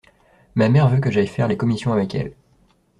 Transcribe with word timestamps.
Ma 0.55 0.67
mère 0.67 0.89
veut 0.89 0.99
que 0.99 1.11
j’aille 1.11 1.27
faire 1.27 1.47
les 1.47 1.57
commissions 1.57 1.93
avec 1.93 2.15
elle. 2.15 2.33